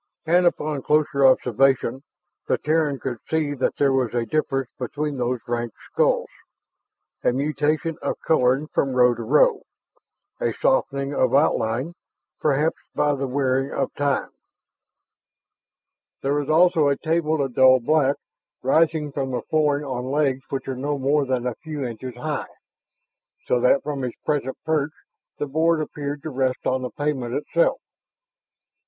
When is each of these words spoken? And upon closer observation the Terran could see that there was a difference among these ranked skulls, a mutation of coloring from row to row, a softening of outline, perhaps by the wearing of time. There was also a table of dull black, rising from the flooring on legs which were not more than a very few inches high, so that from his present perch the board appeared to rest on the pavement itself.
And 0.25 0.47
upon 0.47 0.81
closer 0.81 1.27
observation 1.27 2.01
the 2.47 2.57
Terran 2.57 2.99
could 2.99 3.19
see 3.27 3.53
that 3.53 3.75
there 3.75 3.93
was 3.93 4.15
a 4.15 4.25
difference 4.25 4.71
among 4.97 5.17
these 5.19 5.47
ranked 5.47 5.75
skulls, 5.91 6.27
a 7.23 7.31
mutation 7.31 7.99
of 8.01 8.17
coloring 8.25 8.65
from 8.73 8.95
row 8.95 9.13
to 9.13 9.21
row, 9.21 9.61
a 10.39 10.53
softening 10.53 11.13
of 11.13 11.35
outline, 11.35 11.93
perhaps 12.39 12.77
by 12.95 13.13
the 13.13 13.27
wearing 13.27 13.69
of 13.71 13.93
time. 13.93 14.31
There 16.23 16.33
was 16.33 16.49
also 16.49 16.87
a 16.87 16.97
table 16.97 17.39
of 17.39 17.53
dull 17.53 17.79
black, 17.79 18.15
rising 18.63 19.11
from 19.11 19.29
the 19.29 19.43
flooring 19.51 19.85
on 19.85 20.05
legs 20.05 20.41
which 20.49 20.65
were 20.65 20.75
not 20.75 20.97
more 20.99 21.27
than 21.27 21.41
a 21.45 21.53
very 21.53 21.55
few 21.61 21.83
inches 21.85 22.15
high, 22.15 22.49
so 23.45 23.59
that 23.59 23.83
from 23.83 24.01
his 24.01 24.13
present 24.25 24.57
perch 24.65 24.93
the 25.37 25.45
board 25.45 25.79
appeared 25.79 26.23
to 26.23 26.31
rest 26.31 26.65
on 26.65 26.81
the 26.81 26.89
pavement 26.89 27.35
itself. 27.35 27.79